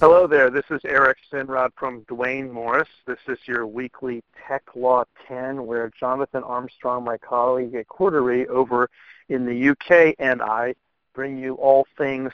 [0.00, 0.48] Hello there.
[0.48, 2.88] This is Eric Sinrod from Duane Morris.
[3.06, 8.88] This is your weekly Tech Law 10, where Jonathan Armstrong, my colleague at Cordery over
[9.28, 10.74] in the UK, and I
[11.12, 12.32] bring you all things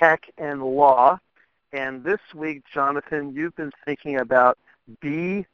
[0.00, 1.20] tech and law.
[1.72, 4.58] And this week, Jonathan, you've been thinking about
[5.00, 5.46] BYOD.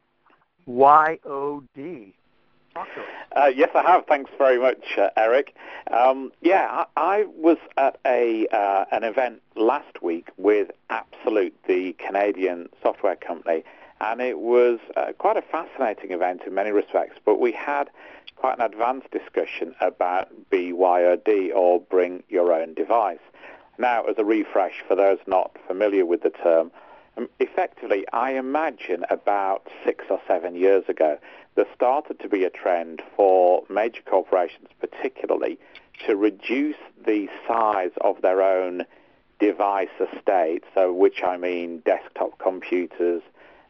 [3.35, 4.07] Uh, yes, I have.
[4.07, 5.55] Thanks very much, uh, Eric.
[5.91, 11.95] Um, yeah, I, I, was at a uh, an event last week with Absolute, the
[11.95, 13.65] Canadian software company,
[14.01, 17.19] and it was uh, quite a fascinating event in many respects.
[17.25, 17.91] But we had
[18.37, 23.19] quite an advanced discussion about BYOD, or Bring Your Own Device.
[23.79, 26.71] Now, as a refresh for those not familiar with the term,
[27.39, 31.19] effectively, I imagine about six or seven years ago,
[31.55, 35.59] there started to be a trend for major corporations, particularly,
[36.07, 38.85] to reduce the size of their own
[39.39, 43.23] device estate, so which I mean desktop computers,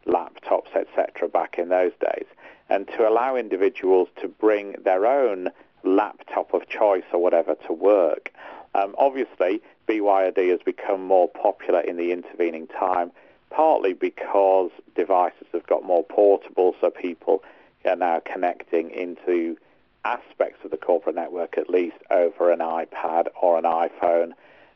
[0.06, 2.26] laptops, etc., back in those days,
[2.68, 5.50] and to allow individuals to bring their own
[5.84, 8.32] laptop of choice or whatever to work.
[8.74, 13.12] Um, obviously, BYOD has become more popular in the intervening time,
[13.50, 17.42] partly because devices have got more portable, so people
[17.84, 19.56] are now connecting into
[20.04, 24.32] aspects of the corporate network, at least over an iPad or an iPhone.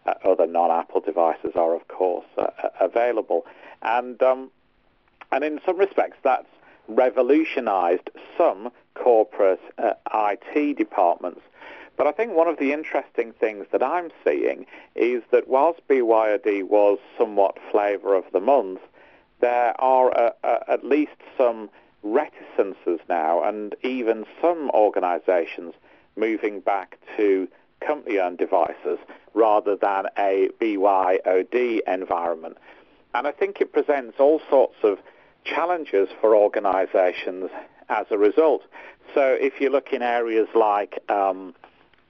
[0.07, 3.45] Uh, other non-Apple devices are, of course, uh, uh, available,
[3.83, 4.51] and um,
[5.31, 6.49] and in some respects, that's
[6.89, 11.43] revolutionized some corporate uh, IT departments.
[12.01, 16.63] But I think one of the interesting things that I'm seeing is that whilst BYOD
[16.63, 18.81] was somewhat flavour of the month,
[19.43, 21.69] there are uh, uh, at least some
[22.03, 25.75] reticences now, and even some organisations
[26.17, 27.47] moving back to
[27.87, 28.99] company-owned devices
[29.35, 32.57] rather than a BYOD environment.
[33.13, 35.01] And I think it presents all sorts of
[35.45, 37.51] challenges for organisations
[37.91, 38.63] as a result.
[39.15, 41.55] So if you look in areas like um,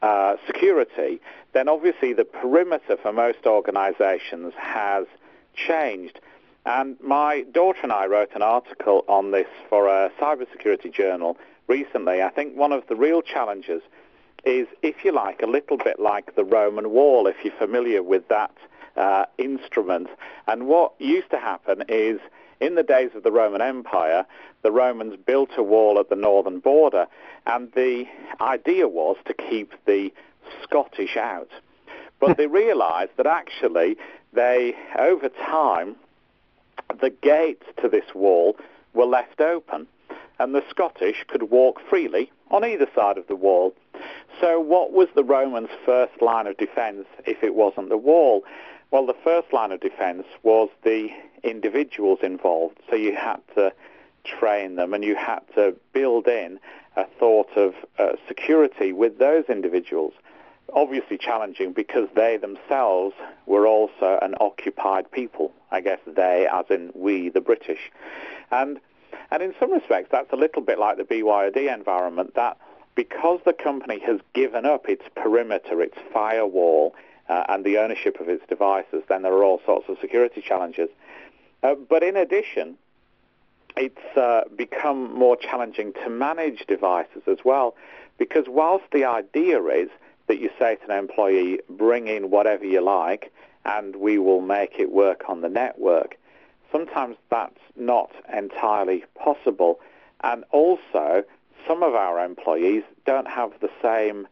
[0.03, 1.21] uh, security,
[1.53, 5.07] then obviously the perimeter for most organizations has
[5.55, 6.21] changed.
[6.67, 11.37] And my daughter and I wrote an article on this for a cybersecurity journal
[11.69, 12.23] recently.
[12.23, 13.83] I think one of the real challenges
[14.45, 18.29] is, if you like, a little bit like the Roman wall, if you're familiar with
[18.29, 18.55] that
[18.97, 20.09] uh, instrument.
[20.47, 22.21] And what used to happen is,
[22.61, 24.27] in the days of the Roman Empire,
[24.63, 27.07] the Romans built a wall at the northern border,
[27.47, 28.05] and the
[28.41, 30.13] idea was to keep the
[30.63, 31.51] Scottish out.
[32.21, 33.97] But they realized that actually
[34.33, 35.97] they, over time,
[37.01, 38.57] the gates to this wall
[38.93, 39.87] were left open,
[40.39, 43.75] and the Scottish could walk freely on either side of the wall.
[44.41, 48.45] So what was the Romans' first line of defense if it wasn't the wall?
[48.91, 51.11] Well, the first line of defense was the
[51.43, 52.79] individuals involved.
[52.89, 53.73] So you had to
[54.25, 56.59] train them and you had to build in
[56.97, 60.13] a thought of uh, security with those individuals
[60.73, 63.15] obviously challenging because they themselves
[63.47, 65.53] were also an occupied people.
[65.71, 67.91] I guess they, as in we, the British.
[68.51, 68.81] And,
[69.31, 72.57] and in some respects, that's a little bit like the BYOD environment, that
[72.95, 76.95] because the company has given up its perimeter, its firewall,
[77.29, 80.89] uh, and the ownership of its devices, then there are all sorts of security challenges.
[81.63, 82.77] Uh, but in addition,
[83.77, 87.77] it's uh, become more challenging to manage devices as well,
[88.19, 89.89] because whilst the idea is
[90.27, 93.33] that you say to an employee, bring in whatever you like
[93.65, 96.19] and we will make it work on the network.
[96.73, 99.81] Sometimes that's not entirely possible.
[100.23, 101.25] And also,
[101.67, 104.27] some of our employees don't have the same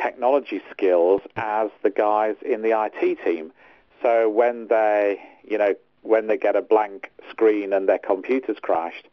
[0.00, 3.52] technology skills as the guys in the IT team.
[4.02, 9.08] So when they, you know, when they get a blank screen and their computer's crashed,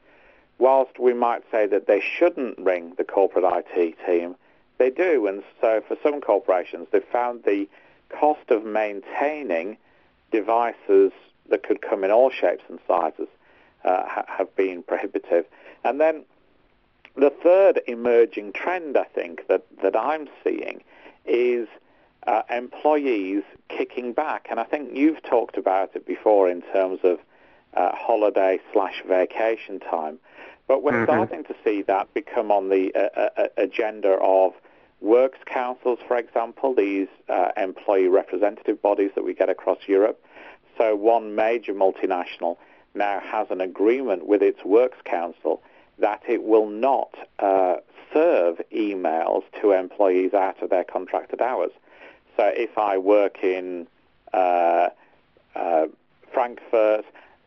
[0.60, 4.36] whilst we might say that they shouldn't ring the corporate IT team,
[4.78, 7.68] they do, and so for some corporations, they've found the
[8.10, 9.78] cost of maintaining
[10.32, 11.12] devices
[11.50, 13.28] that could come in all shapes and sizes
[13.84, 15.46] uh, ha- have been prohibitive.
[15.84, 16.26] And then
[17.16, 20.84] the third emerging trend, I think, that, that I'm seeing
[21.26, 21.68] is
[22.28, 24.48] uh, employees kicking back.
[24.50, 27.20] And I think you've talked about it before in terms of
[27.74, 30.20] uh, holiday slash vacation time.
[30.68, 31.04] But we're mm-hmm.
[31.06, 34.54] starting to see that become on the uh, uh agenda of
[35.02, 40.24] works councils, for example, these uh, employee representative bodies that we get across Europe.
[40.78, 42.58] So one major multinational
[42.96, 45.62] now has an agreement with its works council
[46.00, 47.78] that it will not uh,
[48.14, 51.72] serve emails to employees out of their contracted hours.
[52.38, 53.88] So if I work in,
[54.34, 54.90] uh,
[55.56, 55.88] uh,
[56.34, 57.06] Frankfurt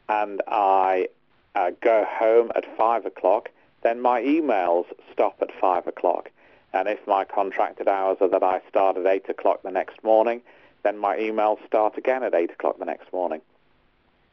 [0.09, 1.09] and I
[1.55, 3.51] uh, go home at 5 o'clock,
[3.83, 6.31] then my emails stop at 5 o'clock.
[6.73, 10.43] And if my contracted hours are that I start at 8 o'clock the next morning,
[10.83, 13.41] then my emails start again at 8 o'clock the next morning.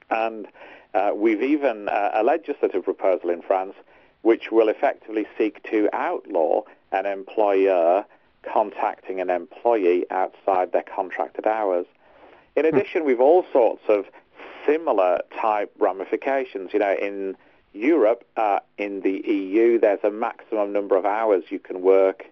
[0.09, 0.47] And
[0.93, 3.75] uh, we've even uh, a legislative proposal in France
[4.25, 8.03] which will effectively seek to outlaw an employer
[8.41, 11.85] contacting an employee outside their contracted hours.
[12.55, 12.75] In hmm.
[12.75, 14.05] addition, we've all sorts of
[14.65, 16.73] similar type ramifications.
[16.73, 17.37] You know, in
[17.73, 22.25] Europe, uh, in the EU, there's a maximum number of hours you can work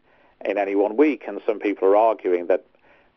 [0.44, 2.66] in any one week, and some people are arguing that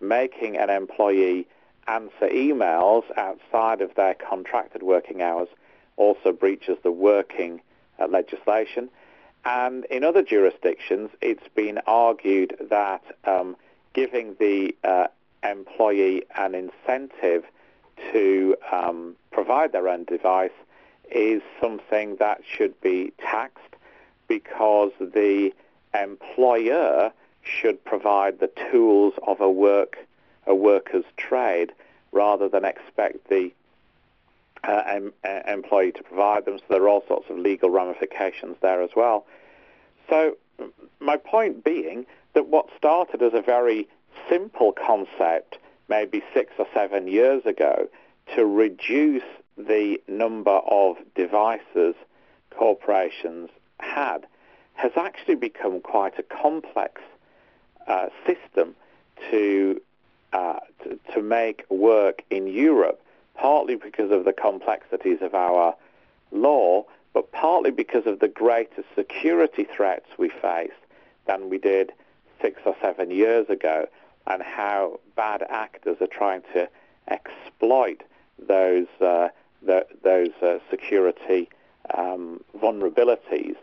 [0.02, 1.48] making an employee
[1.88, 5.48] answer emails outside of their contracted working hours
[5.96, 7.62] also breaches the working
[7.98, 8.88] uh, legislation.
[9.44, 13.56] And in other jurisdictions, it's been argued that um,
[13.94, 15.06] giving the uh,
[15.42, 17.44] employee an incentive
[18.12, 20.50] to um, provide their own device
[21.10, 23.62] is something that should be taxed
[24.28, 25.52] because the
[25.94, 27.12] employer
[27.42, 29.98] should provide the tools of a work
[30.48, 31.72] a worker's trade
[32.12, 33.52] rather than expect the
[34.66, 36.58] uh, uh, employee to provide them.
[36.58, 39.26] So there are all sorts of legal ramifications there as well.
[40.08, 40.36] So
[41.00, 43.88] my point being that what started as a very
[44.28, 45.58] simple concept
[45.88, 47.88] maybe six or seven years ago
[48.34, 49.22] to reduce
[49.56, 51.94] the number of devices
[52.50, 54.26] corporations had
[54.74, 57.00] has actually become quite a complex
[57.86, 58.74] uh, system
[59.30, 59.80] to,
[60.32, 63.00] uh, to, to make work in Europe,
[63.36, 65.74] partly because of the complexities of our
[66.32, 70.70] law, but partly because of the greater security threats we face
[71.26, 71.92] than we did
[72.40, 73.86] six or seven years ago,
[74.26, 76.68] and how bad actors are trying to
[77.08, 78.02] exploit
[78.38, 79.28] those uh,
[79.62, 81.48] the, those uh, security
[81.96, 83.56] um, vulnerabilities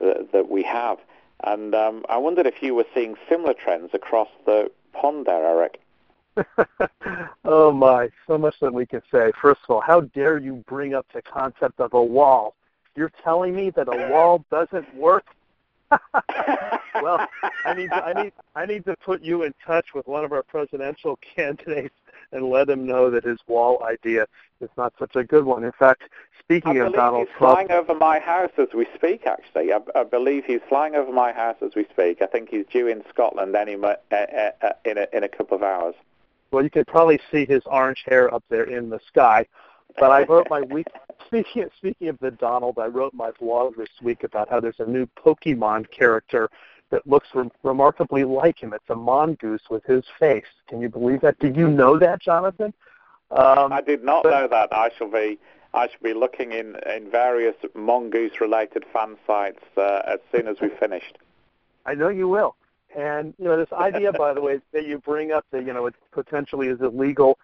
[0.00, 0.98] that, that, we have.
[1.44, 5.80] And um, I wondered if you were seeing similar trends across the pond there, Eric.
[7.44, 9.32] oh my, so much that we can say.
[9.40, 12.54] First of all, how dare you bring up the concept of a wall?
[12.94, 15.26] You're telling me that a wall doesn't work?
[17.02, 17.28] well,
[17.64, 20.32] I need to, I need I need to put you in touch with one of
[20.32, 21.94] our presidential candidates
[22.32, 24.26] and let him know that his wall idea
[24.60, 25.62] is not such a good one.
[25.62, 26.02] In fact,
[26.40, 29.26] speaking of Donald he's Trump, flying over my house as we speak.
[29.26, 32.20] Actually, I, I, believe he's flying over my house as we speak.
[32.20, 34.16] I think he's due in Scotland any uh, uh,
[34.62, 35.94] uh, in a in a couple of hours.
[36.50, 39.46] Well, you can probably see his orange hair up there in the sky.
[39.98, 40.86] But I wrote my week.
[41.26, 44.78] Speaking of, speaking of the Donald, I wrote my blog this week about how there's
[44.78, 46.50] a new Pokemon character
[46.90, 48.72] that looks re- remarkably like him.
[48.72, 50.44] It's a mongoose with his face.
[50.68, 51.38] Can you believe that?
[51.40, 52.72] Did you know that, Jonathan?
[53.30, 54.72] Um, I did not but, know that.
[54.72, 55.38] I shall be
[55.74, 60.60] I shall be looking in in various mongoose related fan sites uh, as soon as
[60.60, 61.18] we've finished.
[61.84, 62.54] I know you will.
[62.96, 65.86] And you know this idea, by the way, that you bring up that you know
[65.86, 67.38] it potentially is illegal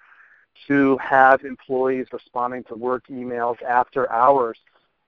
[0.66, 4.58] to have employees responding to work emails after hours.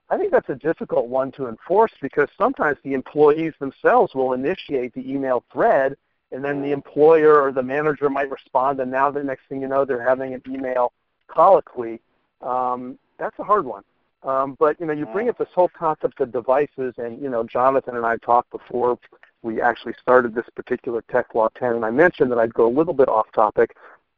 [0.09, 4.93] I think that's a difficult one to enforce because sometimes the employees themselves will initiate
[4.93, 5.97] the email thread
[6.31, 9.67] and then the employer or the manager might respond and now the next thing you
[9.67, 10.93] know they're having an email
[11.27, 11.99] colloquy.
[12.41, 13.83] Um, that's a hard one.
[14.23, 17.43] Um, but you know, you bring up this whole concept of devices, and you know,
[17.43, 18.97] Jonathan and I talked before
[19.45, 22.73] we actually started this particular Tech Law 10, and I mentioned that I'd go a
[22.73, 23.75] little bit off topic,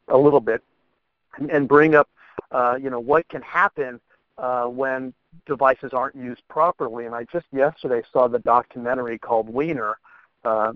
[0.07, 0.63] a little bit,
[1.38, 2.10] and, and bring up,
[2.51, 4.00] uh, you know, what can happen
[4.38, 5.13] uh, when
[5.46, 7.05] devices aren't used properly.
[7.05, 9.98] And I just yesterday saw the documentary called Weiner.
[10.46, 10.74] Uh,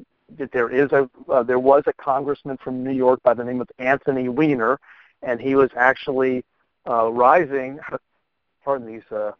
[0.52, 3.70] there is a uh, there was a congressman from New York by the name of
[3.80, 4.80] Anthony Weiner,
[5.24, 6.44] and he was actually
[6.90, 7.80] uh, rising.
[8.66, 9.32] Pardon these uh,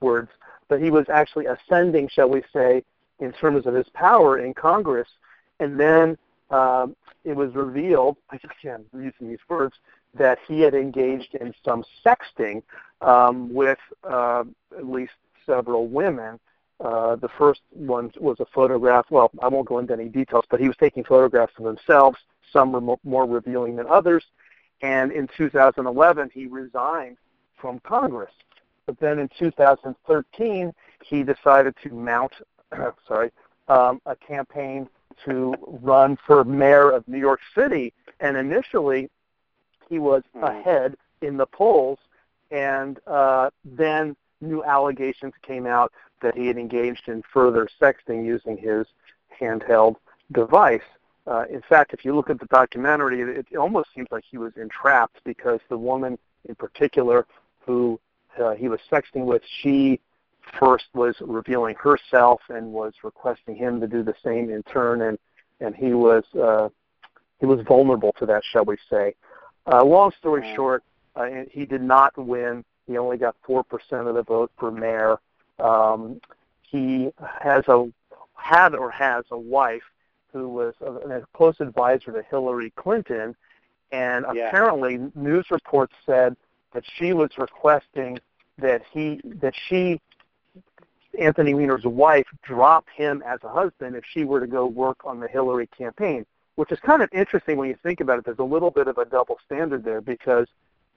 [0.00, 0.30] words,
[0.68, 2.82] but he was actually ascending, shall we say,
[3.20, 5.08] in terms of his power in Congress.
[5.60, 6.18] And then
[6.50, 9.74] um, it was revealed, again using these words,
[10.14, 12.62] that he had engaged in some sexting
[13.00, 14.44] um, with uh,
[14.76, 15.12] at least
[15.44, 16.38] several women.
[16.78, 19.06] Uh, the first one was a photograph.
[19.10, 22.18] Well, I won't go into any details, but he was taking photographs of themselves.
[22.52, 24.24] Some were mo- more revealing than others.
[24.82, 27.16] And in 2011, he resigned
[27.58, 28.32] from Congress.
[28.84, 30.72] But then in 2013,
[31.04, 32.32] he decided to mount,
[33.08, 33.30] sorry,
[33.68, 34.88] um, a campaign
[35.24, 37.92] to run for mayor of New York City.
[38.20, 39.10] And initially,
[39.88, 40.44] he was mm-hmm.
[40.44, 41.98] ahead in the polls,
[42.50, 45.92] and uh, then new allegations came out
[46.22, 48.86] that he had engaged in further sexting using his
[49.40, 49.96] handheld
[50.32, 50.80] device.
[51.26, 54.38] uh, in fact, if you look at the documentary, it, it almost seems like he
[54.38, 56.18] was entrapped because the woman
[56.48, 57.26] in particular
[57.64, 57.98] who
[58.42, 60.00] uh, he was sexting with, she
[60.58, 65.18] first was revealing herself and was requesting him to do the same in turn, and
[65.60, 66.68] and he was uh,
[67.40, 69.14] he was vulnerable to that, shall we say?
[69.70, 70.84] Uh, long story short,
[71.16, 72.64] uh, he did not win.
[72.86, 75.18] He only got four percent of the vote for mayor.
[75.58, 76.20] Um,
[76.62, 77.10] he
[77.42, 77.90] has a
[78.34, 79.82] had or has a wife
[80.32, 83.34] who was a, a close advisor to Hillary Clinton,
[83.90, 84.48] and yeah.
[84.48, 86.36] apparently news reports said
[86.72, 88.18] that she was requesting
[88.58, 90.00] that he that she
[91.18, 95.20] Anthony Weiner's wife drop him as a husband if she were to go work on
[95.20, 96.24] the Hillary campaign,
[96.56, 98.24] which is kind of interesting when you think about it.
[98.24, 100.46] There's a little bit of a double standard there because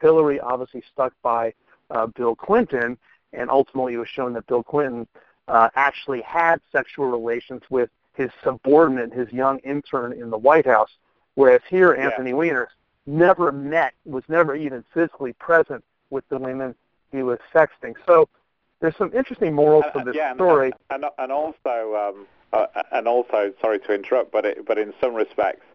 [0.02, 1.54] Hillary obviously stuck by
[1.90, 2.98] uh, Bill Clinton,
[3.34, 5.08] and ultimately it was shown that Bill Clinton
[5.48, 10.92] uh, actually had sexual relations with his subordinate, his young intern in the White House,
[11.36, 12.06] whereas here yeah.
[12.06, 12.70] Anthony Weiner
[13.06, 16.76] never met, was never even physically present with the women
[17.12, 17.96] he was sexting.
[18.06, 18.30] So
[18.82, 20.72] there's some interesting morals to this yeah, story.
[20.90, 25.14] And, and, also, um, uh, and also, sorry to interrupt, but it, but in some
[25.16, 25.66] respects,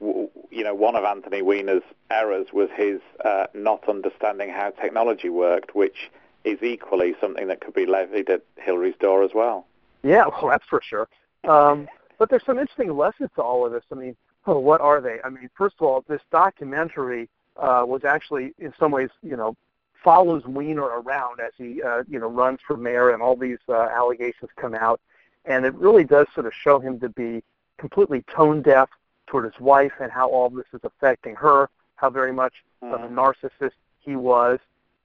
[0.00, 5.28] w- you know, one of Anthony Weiner's errors was his uh, not understanding how technology
[5.28, 6.10] worked, which
[6.44, 9.66] is equally something that could be levied at Hillary's door as well.
[10.02, 11.08] Yeah, well, that's for sure.
[11.48, 11.88] Um,
[12.18, 13.82] but there's some interesting lessons to all of this.
[13.90, 14.16] I mean,
[14.46, 15.18] oh, what are they?
[15.24, 19.56] I mean, first of all, this documentary uh, was actually, in some ways, you know,
[20.02, 23.74] follows Weiner around as he, uh, you know, runs for mayor and all these uh,
[23.74, 25.00] allegations come out.
[25.44, 27.42] And it really does sort of show him to be
[27.78, 28.88] completely tone deaf
[29.26, 32.92] toward his wife and how all this is affecting her, how very much mm.
[32.92, 34.58] of a narcissist he was.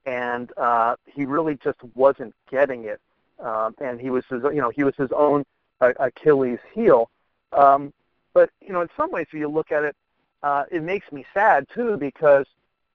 [0.06, 3.00] And uh, he really just wasn't getting it.
[3.40, 5.44] Um, and he was his, you know, he was his own
[5.80, 7.10] uh, Achilles heel.
[7.52, 7.92] Um,
[8.34, 9.96] but you know, in some ways, if you look at it,
[10.42, 12.46] uh, it makes me sad too because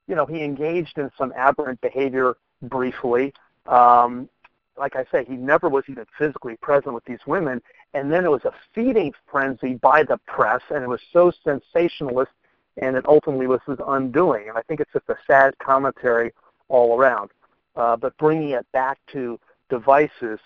[0.08, 3.34] you know, he engaged in some aberrant behavior briefly.
[3.68, 4.30] Um,
[4.78, 7.62] like I say, he never was even physically present with these women.
[7.94, 12.32] And then it was a feeding frenzy by the press, and it was so sensationalist,
[12.78, 14.50] and it ultimately was his undoing.
[14.50, 16.34] And I think it's just a sad commentary
[16.70, 17.30] all around.
[17.76, 20.40] Uh, but bringing it back to devices,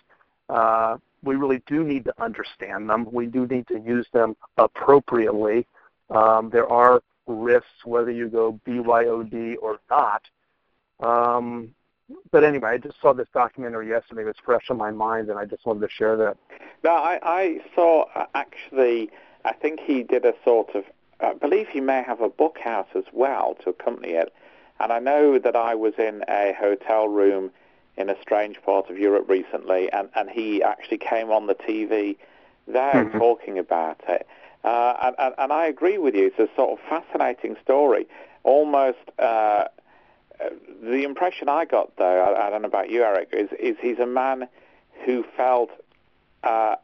[0.49, 3.07] uh, we really do need to understand them.
[3.11, 5.65] We do need to use them appropriately.
[6.09, 10.23] Um, there are risks whether you go BYOD or not.
[10.99, 11.75] Um,
[12.31, 14.21] but anyway, I just saw this documentary yesterday.
[14.21, 16.37] It was fresh on my mind, and I just wanted to share that.
[16.83, 19.09] No, I, I saw uh, actually.
[19.45, 20.85] I think he did a sort of.
[21.19, 24.33] I believe he may have a book out as well to accompany it.
[24.79, 27.51] And I know that I was in a hotel room
[27.97, 32.15] in a strange part of Europe recently, and, and he actually came on the TV
[32.67, 33.17] there mm-hmm.
[33.17, 34.27] talking about it.
[34.63, 36.27] Uh, and, and, I agree with you.
[36.27, 38.07] It's a sort of fascinating story.
[38.43, 39.65] Almost uh,
[40.81, 43.99] the impression I got, though, I, I, don't know about you, Eric, is, is he's
[43.99, 44.47] a man
[45.05, 45.69] who felt.
[46.43, 46.75] Uh,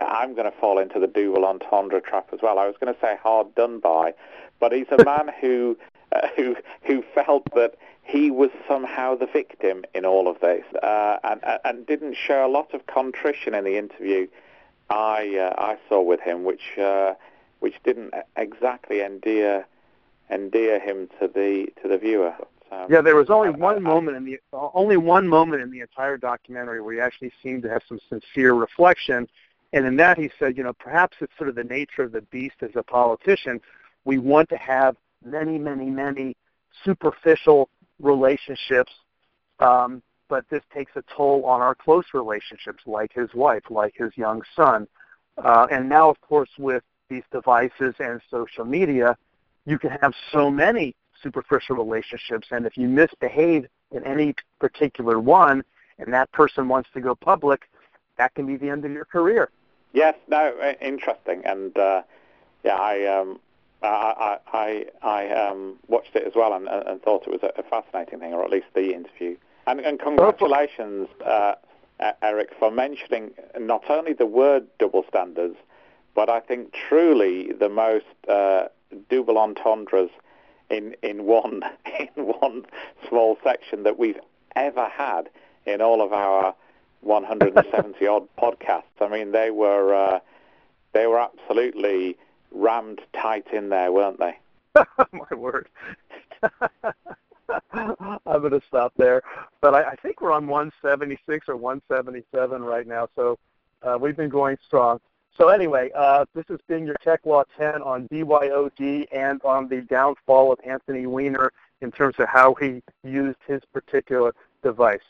[0.00, 2.58] I'm going to fall into the double entendre trap as well.
[2.58, 4.14] I was going to say hard done by,
[4.60, 5.76] but he's a man who
[6.12, 11.18] uh, who who felt that he was somehow the victim in all of this, uh,
[11.24, 14.26] and and didn't show a lot of contrition in the interview
[14.90, 17.14] I uh, I saw with him, which uh,
[17.60, 19.66] which didn't exactly endear
[20.30, 22.34] endear him to the to the viewer.
[22.70, 26.16] Um, yeah, there was only one moment in the only one moment in the entire
[26.16, 29.28] documentary where he actually seemed to have some sincere reflection,
[29.72, 32.22] and in that he said, you know, perhaps it's sort of the nature of the
[32.22, 33.60] beast as a politician.
[34.04, 36.36] We want to have many, many, many
[36.84, 37.68] superficial
[38.00, 38.92] relationships
[39.60, 40.02] um,
[40.34, 44.42] but this takes a toll on our close relationships, like his wife, like his young
[44.56, 44.88] son.
[45.38, 49.16] Uh, and now, of course, with these devices and social media,
[49.64, 55.62] you can have so many superficial relationships, and if you misbehave in any particular one,
[56.00, 57.68] and that person wants to go public,
[58.18, 59.50] that can be the end of your career.
[59.92, 62.02] Yes, no, interesting, and uh,
[62.64, 63.38] yeah, I um,
[63.84, 68.18] I I I um, watched it as well and, and thought it was a fascinating
[68.18, 69.36] thing, or at least the interview
[69.66, 71.54] and, and congratulations, uh,
[72.22, 75.56] Eric, for mentioning not only the word double standards,
[76.14, 78.68] but I think truly the most uh,
[79.10, 80.10] double entendres
[80.70, 81.62] in in one
[82.16, 82.66] in one
[83.08, 84.20] small section that we've
[84.56, 85.28] ever had
[85.66, 86.54] in all of our
[87.00, 88.82] 170 odd podcasts.
[89.00, 90.20] I mean, they were uh,
[90.92, 92.16] they were absolutely
[92.52, 94.38] rammed tight in there, weren't they?
[95.12, 95.68] My word.
[97.74, 99.22] I'm going to stop there.
[99.64, 103.38] But I, I think we're on 176 or 177 right now, so
[103.82, 105.00] uh, we've been going strong.
[105.38, 109.80] so anyway, uh, this has been your Tech Law 10 on BYOD and on the
[109.80, 115.00] downfall of Anthony Weiner in terms of how he used his particular device.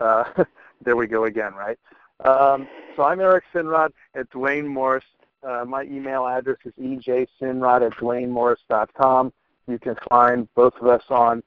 [0.00, 0.24] Uh,
[0.82, 1.78] there we go again, right?
[2.24, 5.04] Um, so I'm Eric Sinrod at Duane Morris.
[5.42, 9.34] Uh, my email address is ejsinrod at duanemorris.com.
[9.66, 11.42] You can find both of us on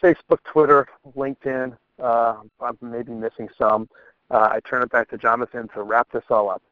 [0.00, 0.86] Facebook, Twitter,
[1.16, 1.76] LinkedIn.
[2.02, 3.88] Uh, I'm maybe missing some.
[4.30, 6.62] Uh, I turn it back to Jonathan to wrap this all up.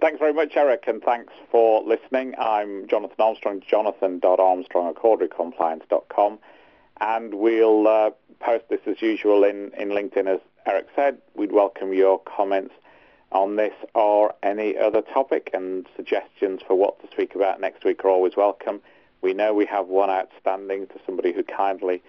[0.00, 2.34] Thanks very much, Eric, and thanks for listening.
[2.38, 6.38] I'm Jonathan Armstrong, jonathan.armstrong at corderycompliance.com,
[7.00, 8.10] and we'll uh,
[8.40, 11.18] post this as usual in, in LinkedIn, as Eric said.
[11.34, 12.74] We'd welcome your comments
[13.32, 18.04] on this or any other topic, and suggestions for what to speak about next week
[18.04, 18.80] are always welcome.
[19.20, 22.02] We know we have one outstanding to somebody who kindly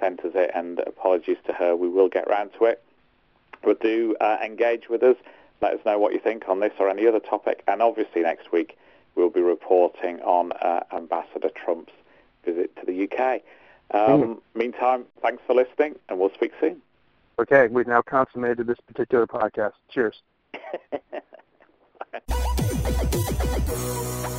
[0.00, 1.76] sent us it, and apologies to her.
[1.76, 2.82] We will get round to it.
[3.62, 5.16] But do uh, engage with us.
[5.60, 7.62] Let us know what you think on this or any other topic.
[7.68, 8.78] And obviously next week
[9.14, 11.92] we'll be reporting on uh, Ambassador Trump's
[12.44, 13.42] visit to the UK.
[13.92, 14.38] Um, mm.
[14.54, 16.80] Meantime, thanks for listening, and we'll speak soon.
[17.38, 19.72] Okay, we've now consummated this particular podcast.
[19.90, 20.22] Cheers.